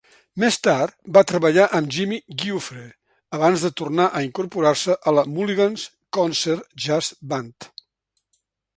[0.43, 2.87] Més tard va treballar amb Jimmy Giuffre,
[3.39, 5.87] abans de tornar a incorporar-se a la Mulligan's
[6.21, 7.73] Concert Jazz Band.